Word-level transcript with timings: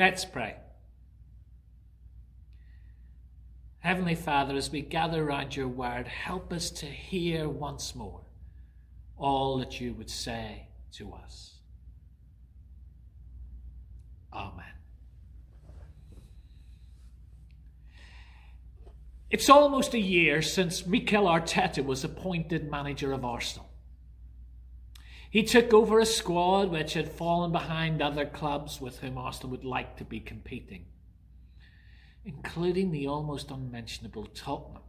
Let's 0.00 0.24
pray. 0.24 0.56
Heavenly 3.80 4.14
Father, 4.14 4.56
as 4.56 4.70
we 4.70 4.80
gather 4.80 5.22
around 5.22 5.54
your 5.54 5.68
word, 5.68 6.08
help 6.08 6.54
us 6.54 6.70
to 6.70 6.86
hear 6.86 7.50
once 7.50 7.94
more 7.94 8.22
all 9.18 9.58
that 9.58 9.78
you 9.78 9.92
would 9.92 10.08
say 10.08 10.68
to 10.92 11.12
us. 11.12 11.58
Amen. 14.32 14.64
It's 19.28 19.50
almost 19.50 19.92
a 19.92 20.00
year 20.00 20.40
since 20.40 20.86
Mikel 20.86 21.26
Arteta 21.26 21.84
was 21.84 22.04
appointed 22.04 22.70
manager 22.70 23.12
of 23.12 23.22
Arsenal. 23.22 23.69
He 25.30 25.44
took 25.44 25.72
over 25.72 26.00
a 26.00 26.06
squad 26.06 26.70
which 26.70 26.94
had 26.94 27.08
fallen 27.08 27.52
behind 27.52 28.02
other 28.02 28.26
clubs 28.26 28.80
with 28.80 28.98
whom 28.98 29.16
Arsenal 29.16 29.50
would 29.50 29.64
like 29.64 29.96
to 29.98 30.04
be 30.04 30.18
competing, 30.18 30.86
including 32.24 32.90
the 32.90 33.06
almost 33.06 33.52
unmentionable 33.52 34.26
Tottenham. 34.26 34.82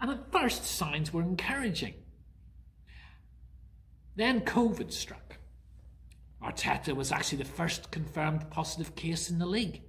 And 0.00 0.10
at 0.10 0.32
first, 0.32 0.64
signs 0.64 1.12
were 1.12 1.20
encouraging. 1.20 1.92
Then 4.16 4.40
COVID 4.40 4.90
struck. 4.90 5.36
Arteta 6.42 6.96
was 6.96 7.12
actually 7.12 7.42
the 7.42 7.44
first 7.44 7.90
confirmed 7.90 8.50
positive 8.50 8.94
case 8.94 9.28
in 9.28 9.38
the 9.38 9.44
league. 9.44 9.82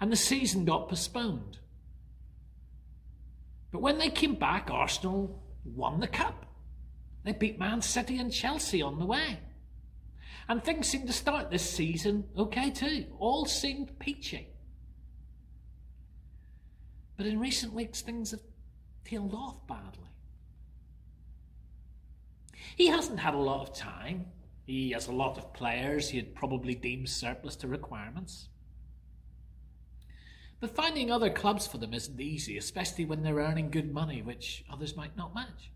And 0.00 0.10
the 0.10 0.16
season 0.16 0.64
got 0.64 0.88
postponed. 0.88 1.58
But 3.70 3.80
when 3.80 3.98
they 3.98 4.10
came 4.10 4.34
back, 4.34 4.68
Arsenal 4.72 5.40
won 5.64 6.00
the 6.00 6.08
cup. 6.08 6.46
They 7.28 7.34
beat 7.34 7.58
Man 7.58 7.82
City 7.82 8.16
and 8.16 8.32
Chelsea 8.32 8.80
on 8.80 8.98
the 8.98 9.04
way. 9.04 9.38
And 10.48 10.64
things 10.64 10.88
seemed 10.88 11.08
to 11.08 11.12
start 11.12 11.50
this 11.50 11.68
season 11.68 12.24
okay 12.38 12.70
too. 12.70 13.04
All 13.18 13.44
seemed 13.44 13.98
peachy. 13.98 14.48
But 17.18 17.26
in 17.26 17.38
recent 17.38 17.74
weeks, 17.74 18.00
things 18.00 18.30
have 18.30 18.40
tailed 19.04 19.34
off 19.34 19.66
badly. 19.66 20.08
He 22.76 22.86
hasn't 22.86 23.20
had 23.20 23.34
a 23.34 23.38
lot 23.38 23.60
of 23.60 23.74
time. 23.74 24.24
He 24.64 24.92
has 24.92 25.08
a 25.08 25.12
lot 25.12 25.36
of 25.36 25.52
players 25.52 26.08
he 26.08 26.16
had 26.16 26.34
probably 26.34 26.74
deemed 26.74 27.10
surplus 27.10 27.56
to 27.56 27.68
requirements. 27.68 28.48
But 30.60 30.74
finding 30.74 31.10
other 31.10 31.28
clubs 31.28 31.66
for 31.66 31.76
them 31.76 31.92
isn't 31.92 32.18
easy, 32.18 32.56
especially 32.56 33.04
when 33.04 33.22
they're 33.22 33.36
earning 33.36 33.68
good 33.68 33.92
money, 33.92 34.22
which 34.22 34.64
others 34.70 34.96
might 34.96 35.14
not 35.14 35.34
match. 35.34 35.70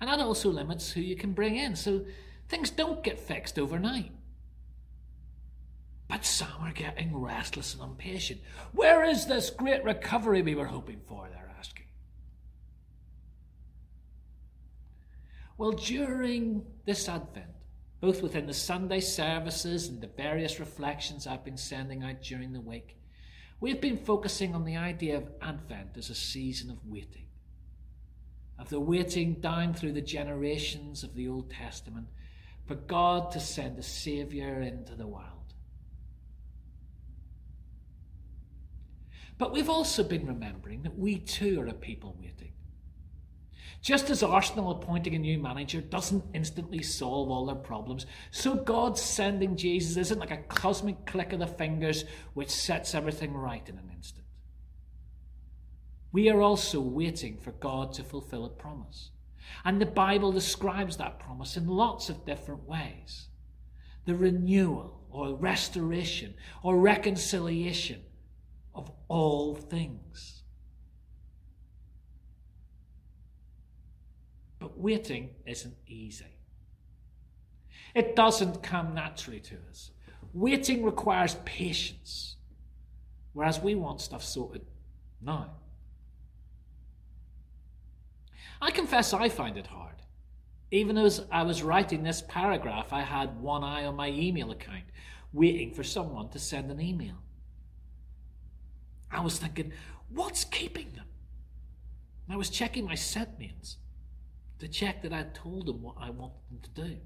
And 0.00 0.08
that 0.08 0.20
also 0.20 0.50
limits 0.50 0.90
who 0.90 1.00
you 1.00 1.14
can 1.14 1.32
bring 1.32 1.56
in. 1.56 1.76
So 1.76 2.06
things 2.48 2.70
don't 2.70 3.02
get 3.04 3.20
fixed 3.20 3.58
overnight. 3.58 4.12
But 6.08 6.24
some 6.24 6.62
are 6.62 6.72
getting 6.72 7.16
restless 7.16 7.74
and 7.74 7.82
impatient. 7.82 8.40
Where 8.72 9.04
is 9.04 9.26
this 9.26 9.50
great 9.50 9.84
recovery 9.84 10.42
we 10.42 10.54
were 10.54 10.66
hoping 10.66 11.00
for? 11.06 11.28
They're 11.30 11.54
asking. 11.56 11.84
Well, 15.56 15.72
during 15.72 16.64
this 16.86 17.08
Advent, 17.08 17.46
both 18.00 18.22
within 18.22 18.46
the 18.46 18.54
Sunday 18.54 19.00
services 19.00 19.88
and 19.88 20.00
the 20.00 20.08
various 20.08 20.58
reflections 20.58 21.26
I've 21.26 21.44
been 21.44 21.58
sending 21.58 22.02
out 22.02 22.22
during 22.22 22.54
the 22.54 22.60
week, 22.60 22.96
we've 23.60 23.80
been 23.80 23.98
focusing 23.98 24.54
on 24.54 24.64
the 24.64 24.78
idea 24.78 25.18
of 25.18 25.30
Advent 25.42 25.96
as 25.96 26.08
a 26.08 26.14
season 26.14 26.70
of 26.70 26.78
waiting 26.86 27.26
of 28.60 28.68
the 28.68 28.78
waiting 28.78 29.34
down 29.34 29.72
through 29.72 29.92
the 29.92 30.02
generations 30.02 31.02
of 31.02 31.14
the 31.14 31.28
Old 31.28 31.50
Testament 31.50 32.06
for 32.66 32.74
God 32.74 33.32
to 33.32 33.40
send 33.40 33.78
a 33.78 33.82
Saviour 33.82 34.60
into 34.60 34.94
the 34.94 35.06
world. 35.06 35.26
But 39.38 39.52
we've 39.52 39.70
also 39.70 40.04
been 40.04 40.26
remembering 40.26 40.82
that 40.82 40.98
we 40.98 41.18
too 41.18 41.62
are 41.62 41.66
a 41.66 41.72
people 41.72 42.14
waiting. 42.20 42.52
Just 43.80 44.10
as 44.10 44.22
Arsenal 44.22 44.70
appointing 44.70 45.14
a 45.14 45.18
new 45.18 45.38
manager 45.38 45.80
doesn't 45.80 46.22
instantly 46.34 46.82
solve 46.82 47.30
all 47.30 47.46
their 47.46 47.54
problems, 47.54 48.04
so 48.30 48.54
God 48.54 48.98
sending 48.98 49.56
Jesus 49.56 49.96
isn't 49.96 50.20
like 50.20 50.30
a 50.30 50.36
cosmic 50.36 51.06
click 51.06 51.32
of 51.32 51.38
the 51.38 51.46
fingers 51.46 52.04
which 52.34 52.50
sets 52.50 52.94
everything 52.94 53.32
right 53.32 53.66
in 53.66 53.78
an 53.78 53.90
instant. 53.96 54.26
We 56.12 56.28
are 56.28 56.40
also 56.40 56.80
waiting 56.80 57.38
for 57.38 57.52
God 57.52 57.92
to 57.94 58.04
fulfill 58.04 58.44
a 58.44 58.50
promise. 58.50 59.10
And 59.64 59.80
the 59.80 59.86
Bible 59.86 60.32
describes 60.32 60.96
that 60.96 61.18
promise 61.18 61.56
in 61.56 61.66
lots 61.66 62.08
of 62.08 62.24
different 62.24 62.68
ways 62.68 63.26
the 64.06 64.14
renewal 64.14 65.00
or 65.10 65.34
restoration 65.34 66.34
or 66.62 66.78
reconciliation 66.78 68.00
of 68.74 68.90
all 69.08 69.54
things. 69.54 70.42
But 74.58 74.78
waiting 74.78 75.30
isn't 75.46 75.76
easy. 75.86 76.38
It 77.94 78.16
doesn't 78.16 78.62
come 78.62 78.94
naturally 78.94 79.40
to 79.40 79.56
us. 79.68 79.90
Waiting 80.32 80.84
requires 80.84 81.36
patience, 81.44 82.36
whereas 83.32 83.60
we 83.60 83.74
want 83.74 84.00
stuff 84.00 84.22
sorted 84.22 84.62
now. 85.20 85.50
I 88.60 88.70
confess 88.70 89.12
I 89.12 89.28
find 89.28 89.56
it 89.56 89.68
hard. 89.68 89.94
Even 90.70 90.98
as 90.98 91.24
I 91.32 91.42
was 91.42 91.62
writing 91.62 92.02
this 92.02 92.22
paragraph, 92.22 92.92
I 92.92 93.02
had 93.02 93.40
one 93.40 93.64
eye 93.64 93.84
on 93.84 93.96
my 93.96 94.08
email 94.08 94.50
account, 94.50 94.84
waiting 95.32 95.72
for 95.72 95.82
someone 95.82 96.28
to 96.30 96.38
send 96.38 96.70
an 96.70 96.80
email. 96.80 97.16
I 99.10 99.20
was 99.22 99.38
thinking, 99.38 99.72
what's 100.08 100.44
keeping 100.44 100.92
them? 100.92 101.06
I 102.28 102.36
was 102.36 102.50
checking 102.50 102.84
my 102.84 102.94
sent 102.94 103.38
mails 103.40 103.78
to 104.60 104.68
check 104.68 105.02
that 105.02 105.12
I'd 105.12 105.34
told 105.34 105.66
them 105.66 105.82
what 105.82 105.96
I 105.98 106.10
wanted 106.10 106.38
them 106.48 106.60
to 106.62 106.70
do. 106.70 106.96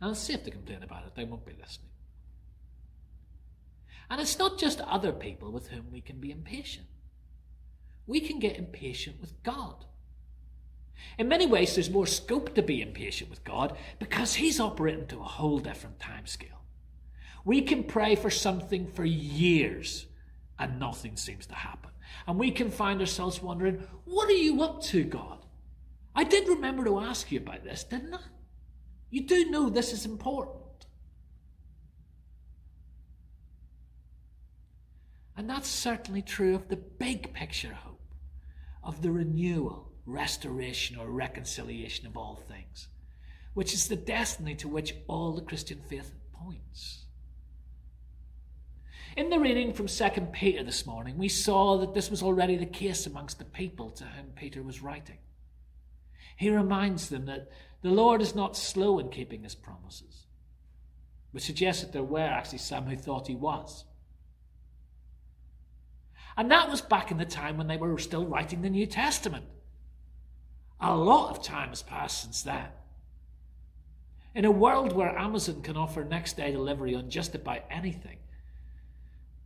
And 0.00 0.16
see 0.16 0.34
if 0.34 0.44
they 0.44 0.50
complain 0.50 0.82
about 0.82 1.06
it, 1.06 1.14
they 1.14 1.24
won't 1.24 1.46
be 1.46 1.56
listening. 1.58 1.88
And 4.10 4.20
it's 4.20 4.38
not 4.38 4.58
just 4.58 4.80
other 4.80 5.12
people 5.12 5.50
with 5.50 5.68
whom 5.68 5.90
we 5.90 6.00
can 6.00 6.18
be 6.18 6.30
impatient 6.30 6.86
we 8.08 8.20
can 8.20 8.40
get 8.40 8.56
impatient 8.56 9.20
with 9.20 9.40
God. 9.44 9.84
In 11.18 11.28
many 11.28 11.46
ways, 11.46 11.74
there's 11.74 11.90
more 11.90 12.06
scope 12.06 12.54
to 12.54 12.62
be 12.62 12.80
impatient 12.80 13.30
with 13.30 13.44
God 13.44 13.76
because 14.00 14.34
He's 14.34 14.58
operating 14.58 15.06
to 15.08 15.20
a 15.20 15.24
whole 15.24 15.58
different 15.58 16.00
time 16.00 16.26
scale. 16.26 16.62
We 17.44 17.60
can 17.62 17.84
pray 17.84 18.16
for 18.16 18.30
something 18.30 18.88
for 18.88 19.04
years 19.04 20.06
and 20.58 20.80
nothing 20.80 21.16
seems 21.16 21.46
to 21.46 21.54
happen. 21.54 21.90
And 22.26 22.38
we 22.38 22.50
can 22.50 22.70
find 22.70 23.00
ourselves 23.00 23.42
wondering, 23.42 23.86
what 24.06 24.28
are 24.28 24.32
you 24.32 24.62
up 24.62 24.82
to, 24.84 25.04
God? 25.04 25.44
I 26.16 26.24
did 26.24 26.48
remember 26.48 26.84
to 26.84 26.98
ask 26.98 27.30
you 27.30 27.38
about 27.38 27.62
this, 27.62 27.84
didn't 27.84 28.14
I? 28.14 28.20
You 29.10 29.26
do 29.26 29.50
know 29.50 29.68
this 29.68 29.92
is 29.92 30.04
important. 30.04 30.86
And 35.36 35.48
that's 35.48 35.68
certainly 35.68 36.22
true 36.22 36.54
of 36.54 36.68
the 36.68 36.76
big 36.76 37.32
picture 37.32 37.74
hope 37.74 37.97
of 38.88 39.02
the 39.02 39.12
renewal, 39.12 39.92
restoration, 40.06 40.96
or 40.96 41.10
reconciliation 41.10 42.06
of 42.06 42.16
all 42.16 42.42
things, 42.48 42.88
which 43.52 43.74
is 43.74 43.86
the 43.86 43.94
destiny 43.94 44.54
to 44.54 44.66
which 44.66 44.94
all 45.08 45.32
the 45.32 45.42
Christian 45.42 45.78
faith 45.90 46.14
points. 46.32 47.04
In 49.14 49.28
the 49.28 49.38
reading 49.38 49.74
from 49.74 49.88
2 49.88 50.08
Peter 50.32 50.64
this 50.64 50.86
morning, 50.86 51.18
we 51.18 51.28
saw 51.28 51.76
that 51.76 51.92
this 51.92 52.10
was 52.10 52.22
already 52.22 52.56
the 52.56 52.64
case 52.64 53.06
amongst 53.06 53.38
the 53.38 53.44
people 53.44 53.90
to 53.90 54.04
whom 54.04 54.28
Peter 54.34 54.62
was 54.62 54.80
writing. 54.80 55.18
He 56.38 56.48
reminds 56.48 57.10
them 57.10 57.26
that 57.26 57.50
the 57.82 57.90
Lord 57.90 58.22
is 58.22 58.34
not 58.34 58.56
slow 58.56 58.98
in 58.98 59.10
keeping 59.10 59.42
his 59.42 59.54
promises, 59.54 60.24
which 61.32 61.44
suggests 61.44 61.82
that 61.82 61.92
there 61.92 62.02
were 62.02 62.20
actually 62.20 62.58
some 62.58 62.86
who 62.86 62.96
thought 62.96 63.26
he 63.26 63.34
was. 63.34 63.84
And 66.38 66.52
that 66.52 66.70
was 66.70 66.80
back 66.80 67.10
in 67.10 67.18
the 67.18 67.24
time 67.24 67.58
when 67.58 67.66
they 67.66 67.76
were 67.76 67.98
still 67.98 68.24
writing 68.24 68.62
the 68.62 68.70
New 68.70 68.86
Testament. 68.86 69.44
A 70.80 70.94
lot 70.94 71.30
of 71.30 71.42
time 71.42 71.70
has 71.70 71.82
passed 71.82 72.22
since 72.22 72.42
then. 72.42 72.68
In 74.36 74.44
a 74.44 74.50
world 74.50 74.92
where 74.92 75.18
Amazon 75.18 75.62
can 75.62 75.76
offer 75.76 76.04
next 76.04 76.36
day 76.36 76.52
delivery 76.52 76.94
on 76.94 77.10
just 77.10 77.34
about 77.34 77.64
anything, 77.68 78.18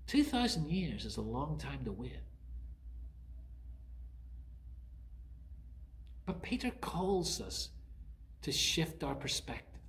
2,000 0.09 0.69
years 0.69 1.07
is 1.07 1.17
a 1.17 1.23
long 1.23 1.57
time 1.57 1.83
to 1.87 1.93
wait. 1.93 2.19
But 6.27 6.43
Peter 6.43 6.73
calls 6.83 7.41
us 7.41 7.71
to 8.43 8.53
shift 8.53 9.03
our 9.03 9.15
perspective. 9.15 9.81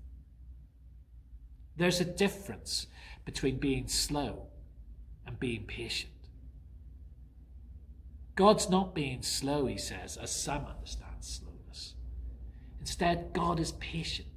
There's 1.75 1.99
a 1.99 2.05
difference 2.05 2.87
between 3.25 3.57
being 3.57 3.89
slow 3.89 4.47
and 5.27 5.37
being 5.37 5.65
patient. 5.65 6.12
God's 8.35 8.69
not 8.69 8.95
being 8.95 9.21
slow, 9.21 9.67
he 9.67 9.77
says, 9.77 10.17
as 10.17 10.31
some 10.31 10.65
understand 10.65 11.17
slowness. 11.19 11.93
Instead, 12.79 13.31
God 13.33 13.59
is 13.59 13.73
patient. 13.73 14.27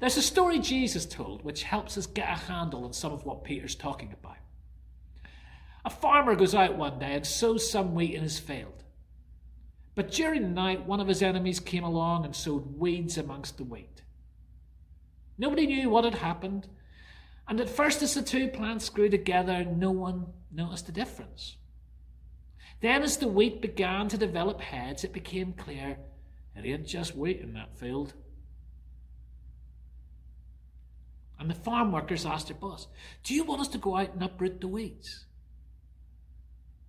There's 0.00 0.16
a 0.16 0.22
story 0.22 0.58
Jesus 0.58 1.06
told 1.06 1.44
which 1.44 1.62
helps 1.62 1.96
us 1.96 2.06
get 2.06 2.28
a 2.28 2.52
handle 2.52 2.84
on 2.84 2.92
some 2.92 3.12
of 3.12 3.24
what 3.24 3.44
Peter's 3.44 3.76
talking 3.76 4.12
about. 4.12 4.38
A 5.84 5.90
farmer 5.90 6.34
goes 6.34 6.54
out 6.54 6.76
one 6.76 6.98
day 6.98 7.12
and 7.12 7.26
sows 7.26 7.70
some 7.70 7.94
wheat 7.94 8.14
in 8.14 8.22
his 8.22 8.38
field. 8.38 8.82
But 9.94 10.10
during 10.10 10.42
the 10.42 10.48
night, 10.48 10.86
one 10.86 11.00
of 11.00 11.08
his 11.08 11.22
enemies 11.22 11.60
came 11.60 11.84
along 11.84 12.24
and 12.24 12.34
sowed 12.34 12.78
weeds 12.78 13.18
amongst 13.18 13.58
the 13.58 13.64
wheat. 13.64 14.02
Nobody 15.38 15.66
knew 15.66 15.90
what 15.90 16.04
had 16.04 16.14
happened, 16.14 16.66
and 17.52 17.60
at 17.60 17.68
first, 17.68 18.00
as 18.00 18.14
the 18.14 18.22
two 18.22 18.48
plants 18.48 18.88
grew 18.88 19.10
together, 19.10 19.62
no 19.62 19.90
one 19.90 20.24
noticed 20.50 20.86
the 20.86 20.92
difference. 20.92 21.56
Then, 22.80 23.02
as 23.02 23.18
the 23.18 23.28
wheat 23.28 23.60
began 23.60 24.08
to 24.08 24.16
develop 24.16 24.62
heads, 24.62 25.04
it 25.04 25.12
became 25.12 25.52
clear 25.52 25.98
it 26.56 26.64
ain't 26.64 26.86
just 26.86 27.14
wheat 27.14 27.42
in 27.42 27.52
that 27.52 27.76
field. 27.76 28.14
And 31.38 31.50
the 31.50 31.54
farm 31.54 31.92
workers 31.92 32.24
asked 32.24 32.48
their 32.48 32.56
boss, 32.56 32.86
Do 33.22 33.34
you 33.34 33.44
want 33.44 33.60
us 33.60 33.68
to 33.68 33.78
go 33.78 33.98
out 33.98 34.14
and 34.14 34.22
uproot 34.22 34.62
the 34.62 34.68
weeds? 34.68 35.26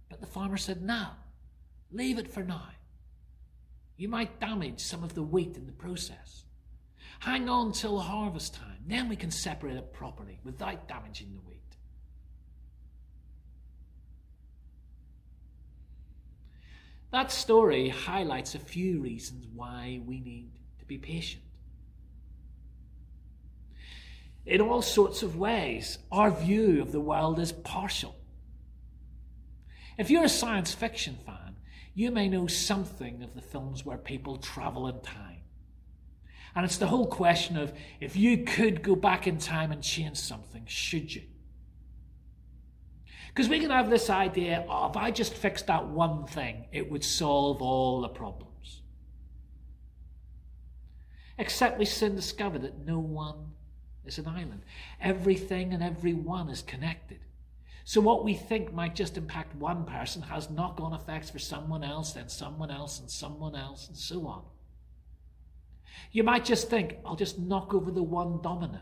But 0.09 0.21
the 0.21 0.27
farmer 0.27 0.55
said, 0.55 0.81
No, 0.81 1.07
leave 1.91 2.17
it 2.17 2.31
for 2.31 2.41
now. 2.41 2.69
You 3.97 4.07
might 4.07 4.39
damage 4.39 4.79
some 4.79 5.03
of 5.03 5.13
the 5.13 5.23
wheat 5.23 5.57
in 5.57 5.65
the 5.65 5.73
process. 5.73 6.45
Hang 7.19 7.47
on 7.49 7.71
till 7.71 7.99
harvest 7.99 8.55
time, 8.55 8.83
then 8.85 9.09
we 9.09 9.15
can 9.15 9.31
separate 9.31 9.77
it 9.77 9.93
properly 9.93 10.39
without 10.43 10.87
damaging 10.87 11.33
the 11.33 11.39
wheat. 11.39 11.59
That 17.11 17.31
story 17.31 17.89
highlights 17.89 18.55
a 18.55 18.59
few 18.59 18.99
reasons 18.99 19.45
why 19.53 20.01
we 20.03 20.19
need 20.19 20.49
to 20.79 20.85
be 20.85 20.97
patient. 20.97 21.43
In 24.45 24.61
all 24.61 24.81
sorts 24.81 25.23
of 25.23 25.37
ways, 25.37 25.99
our 26.11 26.31
view 26.31 26.81
of 26.81 26.91
the 26.91 26.99
world 26.99 27.39
is 27.39 27.51
partial. 27.51 28.15
If 29.97 30.09
you're 30.09 30.23
a 30.23 30.29
science 30.29 30.73
fiction 30.73 31.17
fan, 31.23 31.55
you 31.93 32.09
may 32.09 32.27
know 32.27 32.47
something 32.47 33.21
of 33.21 33.35
the 33.35 33.41
films 33.41 33.85
where 33.85 33.97
people 33.97 34.37
travel 34.37 34.87
in 34.87 34.99
time. 35.01 35.42
And 36.55 36.65
it's 36.65 36.77
the 36.77 36.87
whole 36.87 37.07
question 37.07 37.57
of 37.57 37.73
if 37.99 38.15
you 38.15 38.43
could 38.43 38.83
go 38.83 38.95
back 38.95 39.25
in 39.27 39.37
time 39.37 39.71
and 39.71 39.81
change 39.81 40.17
something, 40.17 40.63
should 40.67 41.13
you? 41.13 41.23
Because 43.29 43.49
we 43.49 43.59
can 43.59 43.71
have 43.71 43.89
this 43.89 44.11
idea 44.11 44.63
oh, 44.69 44.89
if 44.89 44.95
I 44.95 45.09
just 45.09 45.33
fixed 45.33 45.67
that 45.67 45.87
one 45.87 46.27
thing, 46.27 46.65
it 46.71 46.91
would 46.91 47.03
solve 47.03 47.61
all 47.61 48.01
the 48.01 48.09
problems. 48.09 48.81
Except 51.39 51.79
we 51.79 51.85
soon 51.85 52.15
discover 52.15 52.59
that 52.59 52.85
no 52.85 52.99
one 52.99 53.53
is 54.05 54.19
an 54.19 54.27
island. 54.27 54.61
Everything 55.01 55.73
and 55.73 55.81
everyone 55.81 56.49
is 56.49 56.61
connected. 56.61 57.19
So 57.85 57.99
what 57.99 58.23
we 58.23 58.35
think 58.35 58.71
might 58.71 58.95
just 58.95 59.17
impact 59.17 59.55
one 59.55 59.85
person 59.85 60.21
has 60.21 60.49
knock 60.49 60.79
on 60.79 60.93
effects 60.93 61.31
for 61.31 61.39
someone 61.39 61.83
else, 61.83 62.13
then 62.13 62.29
someone 62.29 62.69
else, 62.69 62.99
and 62.99 63.09
someone 63.09 63.55
else, 63.55 63.87
and 63.87 63.97
so 63.97 64.27
on. 64.27 64.43
You 66.11 66.23
might 66.23 66.45
just 66.45 66.69
think, 66.69 66.95
I'll 67.05 67.15
just 67.15 67.39
knock 67.39 67.73
over 67.73 67.91
the 67.91 68.03
one 68.03 68.41
domino. 68.41 68.81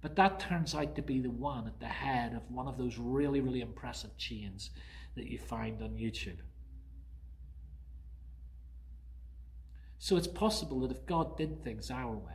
But 0.00 0.16
that 0.16 0.40
turns 0.40 0.74
out 0.74 0.94
to 0.96 1.02
be 1.02 1.20
the 1.20 1.30
one 1.30 1.66
at 1.66 1.80
the 1.80 1.86
head 1.86 2.34
of 2.34 2.42
one 2.50 2.68
of 2.68 2.78
those 2.78 2.98
really, 2.98 3.40
really 3.40 3.60
impressive 3.60 4.16
chains 4.16 4.70
that 5.16 5.26
you 5.26 5.38
find 5.38 5.82
on 5.82 5.90
YouTube. 5.90 6.38
So 9.98 10.16
it's 10.16 10.28
possible 10.28 10.80
that 10.80 10.90
if 10.90 11.06
God 11.06 11.36
did 11.36 11.64
things 11.64 11.90
our 11.90 12.16
way, 12.16 12.34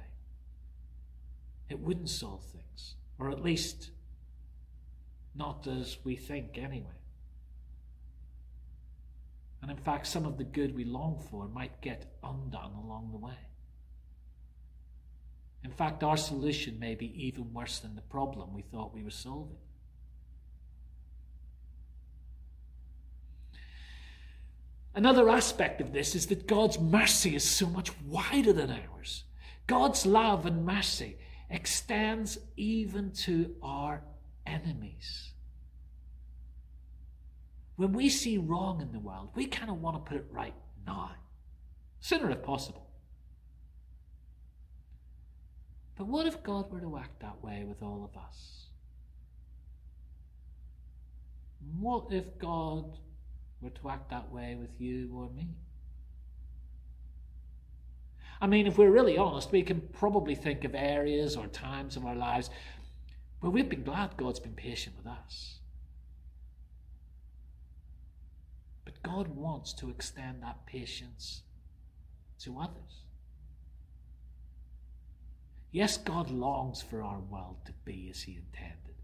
it 1.70 1.80
wouldn't 1.80 2.10
solve 2.10 2.44
things, 2.44 2.96
or 3.18 3.30
at 3.30 3.42
least 3.42 3.92
not 5.34 5.68
as 5.68 5.98
we 6.04 6.16
think 6.16 6.58
anyway. 6.58 7.01
And 9.62 9.70
in 9.70 9.78
fact, 9.78 10.08
some 10.08 10.26
of 10.26 10.38
the 10.38 10.44
good 10.44 10.76
we 10.76 10.84
long 10.84 11.22
for 11.30 11.48
might 11.48 11.82
get 11.82 12.18
undone 12.24 12.74
along 12.74 13.10
the 13.12 13.18
way. 13.18 13.38
In 15.64 15.72
fact, 15.72 16.04
our 16.04 16.18
solution 16.18 16.80
may 16.80 16.96
be 16.96 17.28
even 17.28 17.54
worse 17.54 17.80
than 17.80 17.96
the 17.96 18.02
problem 18.02 18.54
we 18.54 18.64
thought 18.64 18.94
we 18.94 19.04
were 19.04 19.12
solving. 19.12 19.58
Another 24.94 25.30
aspect 25.30 25.80
of 25.80 25.94
this 25.94 26.16
is 26.16 26.26
that 26.28 26.48
God's 26.48 26.80
mercy 26.80 27.36
is 27.36 27.44
so 27.44 27.68
much 27.68 27.92
wider 28.02 28.52
than 28.52 28.72
ours. 28.72 29.24
God's 29.68 30.06
love 30.06 30.46
and 30.46 30.66
mercy 30.66 31.18
extends 31.50 32.38
even 32.58 33.12
to 33.12 33.56
our 33.62 34.02
enemies. 34.46 35.31
When 37.82 37.94
we 37.94 38.10
see 38.10 38.38
wrong 38.38 38.80
in 38.80 38.92
the 38.92 39.00
world, 39.00 39.30
we 39.34 39.48
kind 39.48 39.72
of 39.72 39.82
want 39.82 39.96
to 39.96 40.08
put 40.08 40.16
it 40.16 40.28
right 40.30 40.54
now, 40.86 41.14
sooner 42.00 42.30
if 42.30 42.44
possible. 42.44 42.86
But 45.98 46.06
what 46.06 46.28
if 46.28 46.44
God 46.44 46.72
were 46.72 46.80
to 46.80 46.98
act 46.98 47.22
that 47.22 47.44
way 47.44 47.64
with 47.68 47.82
all 47.82 48.08
of 48.08 48.22
us? 48.22 48.68
What 51.80 52.06
if 52.12 52.38
God 52.38 53.00
were 53.62 53.72
to 53.72 53.90
act 53.90 54.12
that 54.12 54.32
way 54.32 54.54
with 54.54 54.80
you 54.80 55.10
or 55.16 55.32
me? 55.32 55.48
I 58.40 58.46
mean, 58.46 58.68
if 58.68 58.78
we're 58.78 58.92
really 58.92 59.18
honest, 59.18 59.52
we 59.52 59.64
can 59.64 59.82
probably 59.92 60.36
think 60.36 60.66
of 60.66 60.76
areas 60.76 61.36
or 61.36 61.48
times 61.48 61.98
of 61.98 62.06
our 62.06 62.16
lives 62.16 62.52
where 63.40 63.50
we've 63.50 63.70
been 63.70 63.84
glad 63.84 64.18
God's 64.18 64.40
been 64.40 64.54
patient 64.54 64.98
with 64.98 65.08
us. 65.08 65.62
But 68.84 68.91
God 69.04 69.30
wants 69.30 69.74
to 69.74 69.90
extend 69.90 70.44
that 70.44 70.66
patience 70.66 71.42
to 72.40 72.60
others. 72.60 73.04
Yes, 75.72 75.98
God 75.98 76.30
longs 76.30 76.82
for 76.82 77.02
our 77.02 77.20
world 77.20 77.58
to 77.66 77.74
be 77.86 78.10
as 78.12 78.24
He 78.24 78.34
intended. 78.34 78.96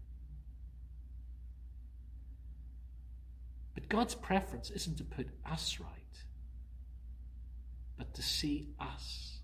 But 3.74 3.88
God's 3.88 4.14
preference 4.14 4.70
isn't 4.70 4.98
to 4.98 5.04
put 5.04 5.28
us 5.50 5.78
right, 5.80 5.88
but 7.96 8.12
to 8.14 8.22
see 8.22 8.68
us 8.78 9.38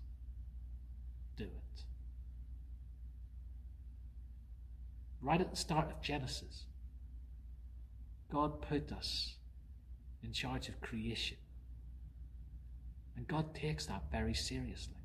do 1.35 1.45
it. 1.45 1.83
Right 5.21 5.41
at 5.41 5.49
the 5.49 5.57
start 5.57 5.89
of 5.89 6.01
Genesis, 6.01 6.65
God 8.31 8.61
put 8.61 8.91
us 8.91 9.35
in 10.25 10.33
charge 10.33 10.67
of 10.67 10.81
creation. 10.81 11.37
And 13.15 13.27
God 13.27 13.53
takes 13.53 13.85
that 13.85 14.03
very 14.11 14.33
seriously. 14.33 14.95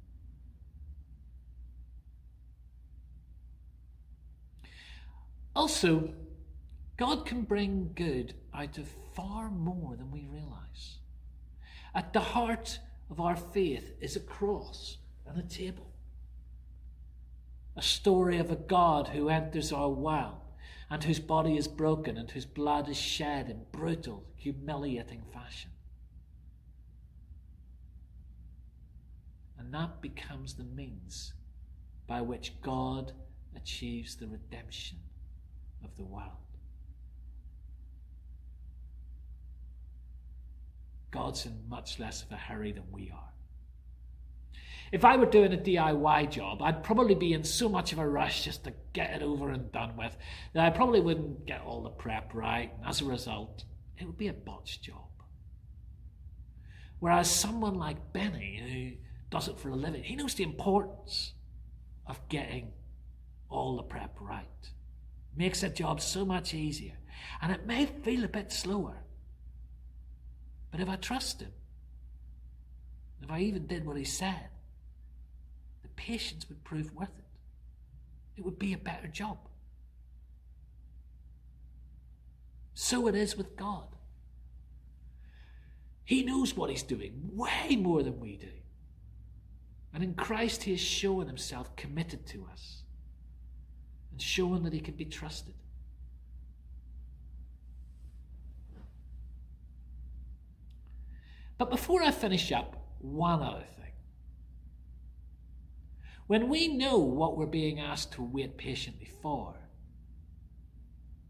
Also, 5.55 6.15
God 6.97 7.27
can 7.27 7.43
bring 7.43 7.93
good 7.95 8.35
out 8.55 8.79
of 8.79 8.89
far 9.15 9.51
more 9.51 9.95
than 9.97 10.11
we 10.11 10.27
realize. 10.31 10.99
At 11.95 12.13
the 12.13 12.21
heart 12.21 12.79
of 13.11 13.21
our 13.21 13.37
faith 13.37 13.93
is 14.01 14.17
a 14.17 14.21
cross 14.21 14.99
and 15.27 15.39
a 15.39 15.43
table. 15.43 15.93
A 17.77 17.83
story 17.83 18.39
of 18.39 18.51
a 18.51 18.57
God 18.57 19.09
who 19.09 19.29
enters 19.29 19.73
our 19.73 19.91
well 19.91 20.43
and 20.91 21.05
whose 21.05 21.21
body 21.21 21.57
is 21.57 21.69
broken 21.69 22.17
and 22.17 22.31
whose 22.31 22.45
blood 22.45 22.89
is 22.89 22.97
shed 22.97 23.49
in 23.49 23.63
brutal, 23.71 24.25
humiliating 24.35 25.23
fashion. 25.33 25.71
And 29.59 29.73
that 29.73 30.03
becomes 30.03 30.55
the 30.55 30.65
means 30.65 31.33
by 32.09 32.21
which 32.23 32.61
God 32.61 33.13
achieves 33.55 34.17
the 34.17 34.27
redemption 34.27 34.99
of 35.85 35.95
the 35.97 36.03
world. 36.03 36.27
God's 41.13 41.47
in 41.47 41.69
much 41.69 41.99
less 41.99 42.23
of 42.23 42.33
a 42.33 42.37
hurry 42.37 42.73
than 42.73 42.91
we 42.91 43.11
are. 43.11 43.31
If 44.93 45.05
I 45.05 45.17
were 45.17 45.27
doing 45.27 45.53
a 45.53 45.57
DIY 45.57 46.31
job, 46.31 46.63
I'd 46.63 46.83
probably 46.83 47.15
be 47.15 47.33
in 47.33 47.45
so 47.45 47.69
much 47.69 47.93
of 47.93 47.99
a 47.99 48.09
rush 48.09 48.45
just 48.45 48.65
to 48.65 48.73
get 48.93 49.15
it 49.15 49.23
over 49.23 49.51
and 49.51 49.71
done 49.71 49.97
with 49.97 50.17
that 50.53 50.65
I 50.67 50.71
probably 50.71 51.01
wouldn't 51.01 51.47
get 51.47 51.63
all 51.63 51.83
the 51.83 51.91
prep 51.91 52.35
right, 52.35 52.73
and 52.77 52.89
as 52.89 53.01
a 53.01 53.05
result, 53.05 53.65
it 53.99 54.05
would 54.05 54.19
be 54.19 54.29
a 54.29 54.33
botched 54.33 54.83
job. 54.83 55.11
Whereas 56.99 57.31
someone 57.31 57.75
like 57.75 58.13
Benny, 58.13 58.99
who 59.01 59.07
does 59.31 59.49
it 59.49 59.59
for 59.59 59.69
a 59.69 59.77
living, 59.77 60.03
he 60.03 60.17
knows 60.17 60.35
the 60.35 60.43
importance 60.43 61.35
of 62.07 62.29
getting 62.29 62.73
all 63.49 63.77
the 63.77 63.83
prep 63.83 64.17
right 64.21 64.71
makes 65.37 65.61
the 65.61 65.69
job 65.69 66.01
so 66.01 66.25
much 66.25 66.53
easier. 66.53 66.99
And 67.41 67.53
it 67.53 67.67
may 67.67 67.87
feel 67.87 68.25
a 68.25 68.29
bit 68.29 68.51
slower. 68.53 68.97
But 70.71 70.81
if 70.81 70.89
I 70.89 70.97
trust 70.97 71.41
him, 71.41 71.53
if 73.23 73.31
I 73.31 73.41
even 73.41 73.67
did 73.67 73.87
what 73.87 73.97
he 73.97 74.05
said, 74.05 74.49
patience 76.01 76.49
would 76.49 76.65
prove 76.65 76.95
worth 76.95 77.11
it. 77.19 77.25
It 78.39 78.45
would 78.45 78.59
be 78.59 78.73
a 78.73 78.79
better 78.79 79.07
job. 79.07 79.37
So 82.73 83.07
it 83.07 83.15
is 83.15 83.37
with 83.37 83.55
God. 83.55 83.89
He 86.05 86.23
knows 86.23 86.57
what 86.57 86.71
He's 86.71 86.83
doing 86.83 87.13
way 87.35 87.77
more 87.77 88.03
than 88.03 88.19
we 88.19 88.37
do. 88.37 88.49
And 89.93 90.03
in 90.03 90.15
Christ, 90.15 90.63
He 90.63 90.71
has 90.71 90.81
shown 90.81 91.27
Himself 91.27 91.77
committed 91.77 92.27
to 92.29 92.49
us 92.51 92.83
and 94.11 94.23
shown 94.23 94.63
that 94.63 94.73
He 94.73 94.81
can 94.81 94.95
be 94.95 95.05
trusted. 95.05 95.55
But 101.59 101.69
before 101.69 102.03
I 102.03 102.11
finish 102.11 102.51
up, 102.53 102.87
one 103.01 103.43
other 103.43 103.67
thing. 103.77 103.90
When 106.31 106.49
we 106.49 106.69
know 106.69 106.97
what 106.99 107.37
we're 107.37 107.47
being 107.47 107.81
asked 107.81 108.13
to 108.13 108.23
wait 108.23 108.57
patiently 108.57 109.11
for, 109.21 109.57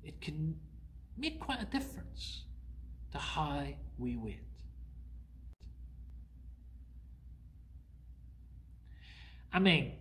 it 0.04 0.20
can 0.20 0.56
make 1.16 1.40
quite 1.40 1.62
a 1.62 1.64
difference 1.64 2.44
to 3.12 3.16
how 3.16 3.64
we 3.96 4.18
wait. 4.18 4.42
I 9.50 9.58
mean, 9.58 9.94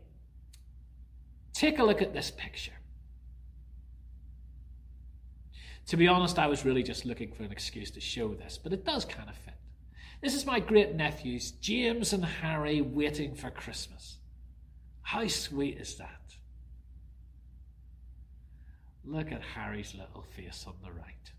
take 1.53 1.79
a 1.79 1.83
look 1.85 2.01
at 2.01 2.11
this 2.11 2.29
picture. 2.29 2.73
To 5.87 5.95
be 5.95 6.09
honest, 6.09 6.37
I 6.37 6.47
was 6.47 6.65
really 6.65 6.83
just 6.83 7.05
looking 7.05 7.31
for 7.31 7.43
an 7.43 7.53
excuse 7.53 7.89
to 7.91 8.01
show 8.01 8.33
this, 8.33 8.59
but 8.61 8.73
it 8.73 8.83
does 8.83 9.05
kind 9.05 9.29
of 9.29 9.37
fit. 9.37 9.53
This 10.21 10.33
is 10.35 10.45
my 10.45 10.59
great 10.59 10.93
nephews, 10.93 11.51
James 11.51 12.11
and 12.11 12.25
Harry, 12.25 12.81
waiting 12.81 13.33
for 13.33 13.49
Christmas. 13.49 14.18
How 15.09 15.27
sweet 15.27 15.79
is 15.79 15.95
that? 15.95 16.35
Look 19.03 19.31
at 19.31 19.41
Harry's 19.41 19.95
little 19.95 20.21
face 20.21 20.65
on 20.67 20.75
the 20.83 20.91
right. 20.91 21.31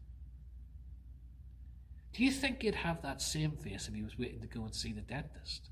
Do 2.13 2.25
you 2.25 2.33
think 2.33 2.63
he'd 2.63 2.75
have 2.75 3.01
that 3.03 3.23
same 3.23 3.53
face 3.53 3.87
if 3.87 3.95
he 3.95 4.03
was 4.03 4.19
waiting 4.19 4.41
to 4.41 4.49
go 4.49 4.65
and 4.65 4.75
see 4.75 4.93
the 4.93 5.03
dentist? 5.03 5.69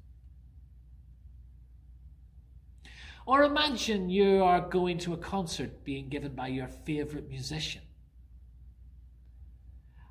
Or 3.27 3.43
imagine 3.43 4.09
you 4.09 4.45
are 4.45 4.61
going 4.61 4.99
to 4.99 5.15
a 5.15 5.19
concert 5.19 5.83
being 5.83 6.09
given 6.09 6.37
by 6.37 6.47
your 6.47 6.69
favourite 6.69 7.29
musician. 7.29 7.83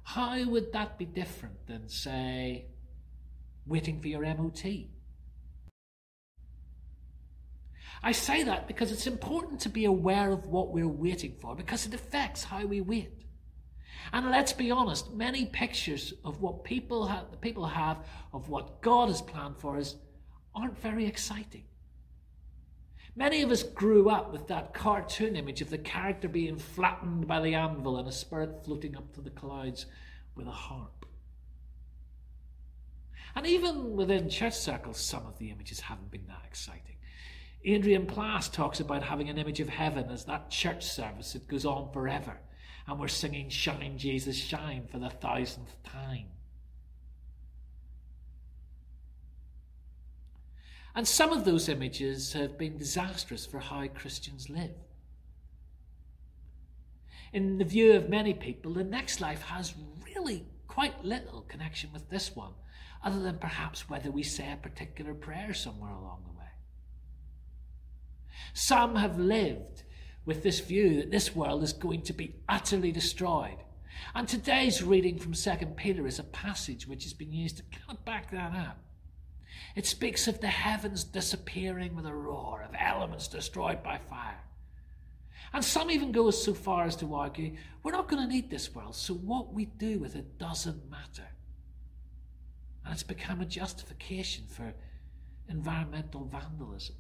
How 0.04 0.46
would 0.46 0.74
that 0.74 0.98
be 0.98 1.06
different 1.06 1.68
than, 1.68 1.88
say, 1.88 2.66
waiting 3.66 4.02
for 4.02 4.10
your 4.10 4.24
MOT. 4.24 4.66
I 8.04 8.12
say 8.12 8.44
that 8.44 8.68
because 8.68 8.92
it's 8.92 9.08
important 9.08 9.60
to 9.62 9.70
be 9.70 9.86
aware 9.86 10.32
of 10.32 10.48
what 10.48 10.72
we're 10.72 10.88
waiting 10.88 11.36
for 11.40 11.56
because 11.56 11.86
it 11.86 11.94
affects 11.94 12.44
how 12.44 12.66
we 12.66 12.82
wait. 12.82 13.12
And 14.14 14.30
let's 14.32 14.54
be 14.54 14.72
honest, 14.72 15.14
many 15.14 15.46
pictures 15.46 16.14
of 16.24 16.42
what 16.42 16.64
people 16.64 17.08
have, 17.08 17.42
people 17.42 17.66
have 17.66 18.06
of 18.34 18.50
what 18.50 18.82
God 18.82 19.10
has 19.10 19.22
planned 19.22 19.58
for 19.58 19.78
us 19.78 19.96
aren't 20.56 20.80
very 20.80 21.06
exciting. 21.06 21.64
Many 23.16 23.42
of 23.42 23.50
us 23.50 23.64
grew 23.64 24.10
up 24.12 24.32
with 24.32 24.48
that 24.48 24.76
cartoon 24.76 25.36
image 25.36 25.62
of 25.62 25.72
the 25.72 25.78
character 25.80 26.28
being 26.28 26.58
flattened 26.58 27.28
by 27.28 27.42
the 27.42 27.56
anvil 27.56 27.98
and 27.98 28.08
a 28.08 28.12
spirit 28.12 28.64
floating 28.64 28.96
up 28.96 29.12
to 29.14 29.22
the 29.22 29.32
clouds 29.32 29.88
with 30.36 30.48
a 30.48 30.52
harp. 30.52 31.06
And 33.36 33.46
even 33.48 33.96
within 33.96 34.30
church 34.30 34.56
circles, 34.56 35.00
some 35.00 35.26
of 35.26 35.38
the 35.40 35.50
images 35.50 35.80
haven't 35.80 36.12
been 36.12 36.28
that 36.28 36.44
exciting. 36.46 36.98
Adrian 37.66 38.06
Plass 38.06 38.50
talks 38.50 38.80
about 38.80 39.04
having 39.04 39.30
an 39.30 39.38
image 39.38 39.60
of 39.60 39.70
heaven 39.70 40.10
as 40.10 40.26
that 40.26 40.50
church 40.50 40.86
service 40.86 41.34
that 41.34 41.48
goes 41.48 41.66
on 41.66 41.92
forever, 41.92 42.40
and 42.88 43.00
we're 43.00 43.08
singing 43.08 43.50
Shine, 43.50 43.98
Jesus, 43.98 44.38
Shine 44.38 44.88
for 44.88 45.00
the 45.00 45.10
thousandth 45.10 45.82
time. 45.84 46.28
And 50.96 51.08
some 51.08 51.32
of 51.32 51.46
those 51.46 51.70
images 51.70 52.34
have 52.34 52.58
been 52.58 52.78
disastrous 52.78 53.46
for 53.46 53.60
how 53.60 53.86
Christians 53.88 54.50
live. 54.50 54.72
In 57.34 57.58
the 57.58 57.66
view 57.66 57.94
of 57.94 58.10
many 58.10 58.34
people, 58.34 58.74
the 58.74 58.84
next 58.84 59.22
life 59.22 59.44
has 59.44 59.76
really 60.04 60.48
quite 60.68 61.04
little 61.04 61.42
connection 61.42 61.92
with 61.94 62.10
this 62.10 62.36
one 62.36 62.54
other 63.04 63.20
than 63.20 63.38
perhaps 63.38 63.90
whether 63.90 64.10
we 64.10 64.24
say 64.24 64.52
a 64.52 64.58
particular 64.58 65.14
prayer 65.14 65.54
somewhere 65.54 65.92
along 65.92 66.24
the 66.26 66.32
way. 66.37 66.37
Some 68.54 68.96
have 68.96 69.18
lived 69.18 69.84
with 70.26 70.44
this 70.44 70.60
view 70.60 70.98
that 70.98 71.12
this 71.12 71.36
world 71.36 71.64
is 71.64 71.74
going 71.74 72.02
to 72.04 72.14
be 72.14 72.36
utterly 72.50 72.92
destroyed. 72.92 73.58
And 74.14 74.28
today's 74.28 74.84
reading 74.84 75.18
from 75.18 75.34
2 75.34 75.52
Peter 75.76 76.06
is 76.06 76.20
a 76.20 76.24
passage 76.24 76.88
which 76.88 77.04
has 77.04 77.14
been 77.14 77.32
used 77.32 77.58
to 77.58 77.64
kind 77.64 77.98
of 77.98 78.06
back 78.06 78.32
that 78.32 78.54
up. 78.54 78.78
It 79.76 79.86
speaks 79.86 80.28
of 80.28 80.42
the 80.42 80.48
heavens 80.48 81.04
disappearing 81.04 81.96
with 81.96 82.06
a 82.06 82.14
roar, 82.14 82.62
of 82.62 82.76
elements 82.78 83.28
destroyed 83.28 83.84
by 83.84 83.98
fire. 83.98 84.44
And 85.54 85.64
some 85.64 85.90
even 85.90 86.12
go 86.12 86.30
so 86.32 86.54
far 86.54 86.86
as 86.86 86.96
to 86.98 87.16
argue 87.16 87.56
we're 87.82 87.92
not 87.92 88.10
going 88.10 88.22
to 88.22 88.34
need 88.34 88.50
this 88.50 88.74
world, 88.74 88.96
so 88.96 89.14
what 89.14 89.54
we 89.54 89.66
do 89.66 90.00
with 90.00 90.16
it 90.16 90.38
doesn't 90.38 90.90
matter. 90.90 91.28
And 92.84 92.94
it's 92.94 93.04
become 93.04 93.42
a 93.42 93.46
justification 93.46 94.46
for 94.48 94.74
environmental 95.50 96.26
vandalism. 96.26 96.96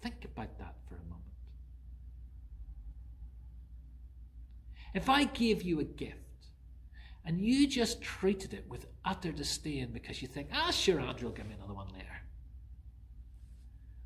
Think 0.00 0.29
about 0.40 0.58
that 0.58 0.74
for 0.88 0.94
a 0.94 1.04
moment. 1.04 1.20
If 4.94 5.08
I 5.08 5.24
gave 5.24 5.62
you 5.62 5.80
a 5.80 5.84
gift 5.84 6.16
and 7.24 7.40
you 7.40 7.66
just 7.68 8.00
treated 8.00 8.54
it 8.54 8.64
with 8.68 8.86
utter 9.04 9.32
disdain 9.32 9.90
because 9.92 10.22
you 10.22 10.28
think, 10.28 10.48
ah, 10.52 10.70
sure, 10.70 11.00
Andrew 11.00 11.28
will 11.28 11.36
give 11.36 11.46
me 11.46 11.54
another 11.54 11.74
one 11.74 11.88
later, 11.88 12.06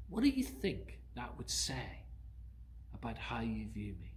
what 0.09 0.23
do 0.23 0.29
you 0.29 0.43
think 0.43 0.99
that 1.14 1.37
would 1.38 1.50
say 1.50 2.03
about 2.93 3.17
how 3.17 3.41
you 3.41 3.67
view 3.73 3.95
me? 4.00 4.12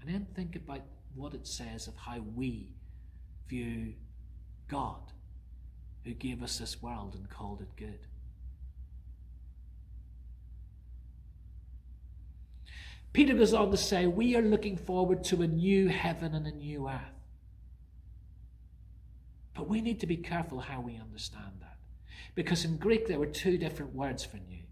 And 0.00 0.08
then 0.12 0.26
think 0.34 0.56
about 0.56 0.82
what 1.14 1.34
it 1.34 1.46
says 1.46 1.86
of 1.86 1.96
how 1.96 2.20
we 2.34 2.70
view 3.48 3.94
God, 4.68 5.12
who 6.04 6.14
gave 6.14 6.42
us 6.42 6.58
this 6.58 6.80
world 6.80 7.14
and 7.14 7.28
called 7.28 7.60
it 7.60 7.76
good. 7.76 8.06
Peter 13.12 13.34
goes 13.34 13.52
on 13.52 13.70
to 13.70 13.76
say, 13.76 14.06
We 14.06 14.36
are 14.36 14.42
looking 14.42 14.76
forward 14.76 15.22
to 15.24 15.42
a 15.42 15.46
new 15.46 15.88
heaven 15.88 16.34
and 16.34 16.46
a 16.46 16.52
new 16.52 16.88
earth. 16.88 17.00
But 19.54 19.68
we 19.68 19.80
need 19.80 20.00
to 20.00 20.06
be 20.06 20.16
careful 20.16 20.60
how 20.60 20.80
we 20.80 20.96
understand 20.96 21.52
that. 21.60 21.76
Because 22.34 22.64
in 22.64 22.78
Greek, 22.78 23.06
there 23.06 23.18
were 23.18 23.26
two 23.26 23.58
different 23.58 23.94
words 23.94 24.24
for 24.24 24.38
new. 24.38 24.62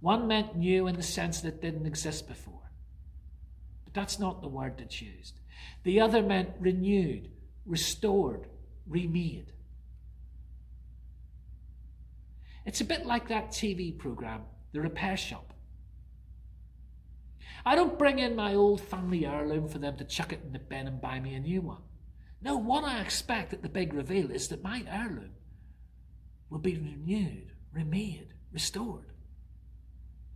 One 0.00 0.28
meant 0.28 0.56
new 0.56 0.86
in 0.86 0.96
the 0.96 1.02
sense 1.02 1.40
that 1.40 1.48
it 1.48 1.62
didn't 1.62 1.86
exist 1.86 2.28
before. 2.28 2.70
But 3.84 3.94
that's 3.94 4.18
not 4.18 4.42
the 4.42 4.48
word 4.48 4.74
that's 4.76 5.00
used. 5.00 5.40
The 5.84 6.00
other 6.00 6.22
meant 6.22 6.50
renewed, 6.60 7.30
restored, 7.64 8.46
remade. 8.86 9.52
It's 12.66 12.82
a 12.82 12.84
bit 12.84 13.06
like 13.06 13.28
that 13.28 13.48
TV 13.48 13.96
program, 13.96 14.42
The 14.72 14.82
Repair 14.82 15.16
Shop. 15.16 15.54
I 17.64 17.74
don't 17.74 17.98
bring 17.98 18.18
in 18.18 18.36
my 18.36 18.54
old 18.54 18.80
family 18.80 19.26
heirloom 19.26 19.68
for 19.68 19.78
them 19.78 19.96
to 19.96 20.04
chuck 20.04 20.32
it 20.32 20.40
in 20.44 20.52
the 20.52 20.58
bin 20.58 20.86
and 20.86 21.00
buy 21.00 21.20
me 21.20 21.34
a 21.34 21.40
new 21.40 21.60
one. 21.60 21.82
No, 22.40 22.56
what 22.56 22.84
I 22.84 23.00
expect 23.00 23.52
at 23.52 23.62
the 23.62 23.68
big 23.68 23.92
reveal 23.92 24.30
is 24.30 24.48
that 24.48 24.62
my 24.62 24.84
heirloom 24.88 25.34
will 26.50 26.58
be 26.58 26.76
renewed, 26.76 27.52
remade, 27.72 28.34
restored. 28.52 29.12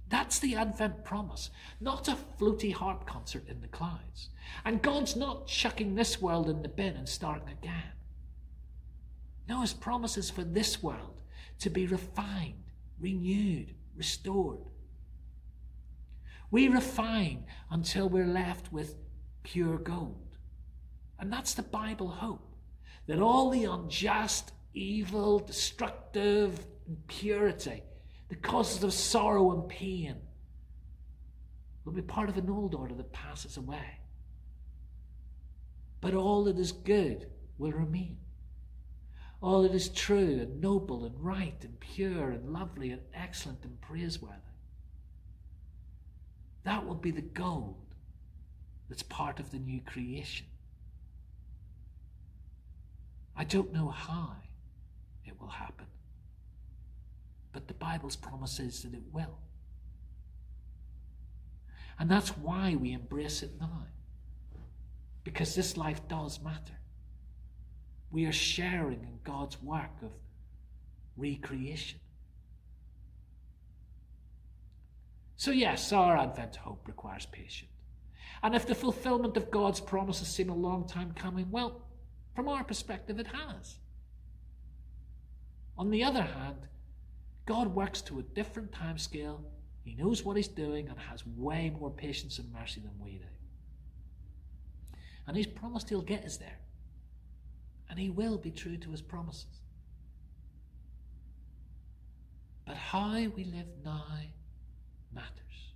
That's 0.08 0.40
the 0.40 0.56
Advent 0.56 1.04
promise, 1.04 1.48
not 1.80 2.08
a 2.08 2.18
floaty 2.38 2.72
harp 2.74 3.06
concert 3.06 3.48
in 3.48 3.62
the 3.62 3.68
clouds. 3.68 4.28
And 4.64 4.82
God's 4.82 5.16
not 5.16 5.46
chucking 5.46 5.94
this 5.94 6.20
world 6.20 6.50
in 6.50 6.60
the 6.60 6.68
bin 6.68 6.96
and 6.96 7.08
starting 7.08 7.48
again. 7.48 7.92
No, 9.48 9.62
His 9.62 9.72
promise 9.72 10.18
is 10.18 10.28
for 10.28 10.44
this 10.44 10.82
world 10.82 11.22
to 11.60 11.70
be 11.70 11.86
refined, 11.86 12.64
renewed, 13.00 13.74
restored. 13.96 14.71
We 16.52 16.68
refine 16.68 17.46
until 17.70 18.08
we're 18.08 18.26
left 18.26 18.72
with 18.72 18.94
pure 19.42 19.78
gold. 19.78 20.36
And 21.18 21.32
that's 21.32 21.54
the 21.54 21.62
Bible 21.62 22.08
hope 22.08 22.54
that 23.06 23.20
all 23.20 23.50
the 23.50 23.64
unjust, 23.64 24.52
evil, 24.74 25.40
destructive 25.40 26.64
impurity 26.86 27.82
the 28.28 28.36
causes 28.36 28.82
of 28.82 28.94
sorrow 28.94 29.52
and 29.52 29.68
pain 29.68 30.16
will 31.84 31.92
be 31.92 32.00
part 32.00 32.30
of 32.30 32.38
an 32.38 32.48
old 32.48 32.74
order 32.74 32.94
that 32.94 33.12
passes 33.12 33.58
away. 33.58 33.98
But 36.00 36.14
all 36.14 36.44
that 36.44 36.58
is 36.58 36.72
good 36.72 37.26
will 37.58 37.72
remain. 37.72 38.16
all 39.42 39.62
that 39.62 39.74
is 39.74 39.88
true 39.88 40.38
and 40.40 40.60
noble 40.60 41.04
and 41.04 41.14
right 41.18 41.56
and 41.62 41.78
pure 41.80 42.30
and 42.30 42.52
lovely 42.52 42.90
and 42.90 43.02
excellent 43.12 43.64
and 43.64 43.78
praiseworthy. 43.80 44.51
That 46.64 46.86
will 46.86 46.94
be 46.94 47.10
the 47.10 47.22
gold 47.22 47.76
that's 48.88 49.02
part 49.02 49.40
of 49.40 49.50
the 49.50 49.58
new 49.58 49.80
creation. 49.80 50.46
I 53.36 53.44
don't 53.44 53.72
know 53.72 53.88
how 53.88 54.36
it 55.24 55.40
will 55.40 55.48
happen, 55.48 55.86
but 57.52 57.66
the 57.66 57.74
Bible's 57.74 58.16
promise 58.16 58.60
is 58.60 58.82
that 58.82 58.94
it 58.94 59.02
will. 59.10 59.38
And 61.98 62.10
that's 62.10 62.36
why 62.36 62.76
we 62.76 62.92
embrace 62.92 63.42
it 63.42 63.52
now, 63.58 63.86
because 65.24 65.54
this 65.54 65.76
life 65.76 66.06
does 66.08 66.40
matter. 66.42 66.78
We 68.10 68.26
are 68.26 68.32
sharing 68.32 69.00
in 69.00 69.18
God's 69.24 69.60
work 69.62 69.90
of 70.02 70.10
recreation. 71.16 72.00
So, 75.42 75.50
yes, 75.50 75.92
our 75.92 76.16
Advent 76.16 76.54
hope 76.54 76.86
requires 76.86 77.26
patience. 77.26 77.72
And 78.44 78.54
if 78.54 78.64
the 78.64 78.76
fulfillment 78.76 79.36
of 79.36 79.50
God's 79.50 79.80
promises 79.80 80.28
seem 80.28 80.50
a 80.50 80.54
long 80.54 80.86
time 80.86 81.12
coming, 81.16 81.50
well, 81.50 81.82
from 82.36 82.48
our 82.48 82.62
perspective, 82.62 83.18
it 83.18 83.26
has. 83.26 83.78
On 85.76 85.90
the 85.90 86.04
other 86.04 86.22
hand, 86.22 86.68
God 87.44 87.74
works 87.74 88.00
to 88.02 88.20
a 88.20 88.22
different 88.22 88.70
time 88.70 88.98
scale. 88.98 89.44
He 89.82 89.96
knows 89.96 90.22
what 90.22 90.36
He's 90.36 90.46
doing 90.46 90.86
and 90.88 90.96
has 90.96 91.26
way 91.26 91.70
more 91.70 91.90
patience 91.90 92.38
and 92.38 92.52
mercy 92.52 92.80
than 92.80 92.96
we 93.00 93.18
do. 93.18 94.96
And 95.26 95.36
He's 95.36 95.48
promised 95.48 95.88
He'll 95.88 96.02
get 96.02 96.24
us 96.24 96.36
there. 96.36 96.60
And 97.90 97.98
He 97.98 98.10
will 98.10 98.38
be 98.38 98.52
true 98.52 98.76
to 98.76 98.92
His 98.92 99.02
promises. 99.02 99.60
But 102.64 102.76
how 102.76 103.10
we 103.34 103.42
live 103.42 103.66
now 103.84 104.04
matters. 105.14 105.72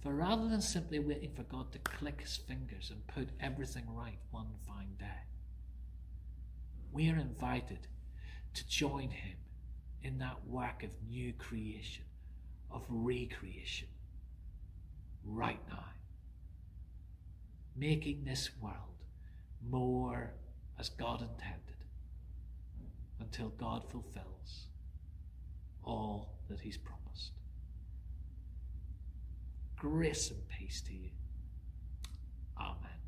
For 0.00 0.14
rather 0.14 0.48
than 0.48 0.60
simply 0.60 0.98
waiting 0.98 1.32
for 1.34 1.42
God 1.42 1.72
to 1.72 1.78
click 1.78 2.20
his 2.20 2.36
fingers 2.36 2.90
and 2.90 3.06
put 3.06 3.28
everything 3.40 3.84
right 3.88 4.18
one 4.30 4.46
fine 4.66 4.94
day, 4.98 5.24
we 6.92 7.10
are 7.10 7.18
invited 7.18 7.88
to 8.54 8.68
join 8.68 9.10
him 9.10 9.36
in 10.02 10.18
that 10.18 10.46
work 10.46 10.82
of 10.82 10.90
new 11.08 11.32
creation, 11.32 12.04
of 12.70 12.84
recreation, 12.88 13.88
right 15.24 15.60
now. 15.68 15.84
Making 17.74 18.24
this 18.24 18.50
world 18.62 19.04
more 19.68 20.32
as 20.78 20.88
God 20.88 21.20
intended 21.20 21.84
until 23.20 23.48
God 23.48 23.82
fulfills 23.90 24.68
all 25.82 26.36
that 26.48 26.60
he's 26.60 26.76
promised. 26.76 27.32
Grace 29.76 30.30
and 30.30 30.40
peace 30.48 30.80
to 30.82 30.94
you. 30.94 31.10
Amen. 32.58 33.05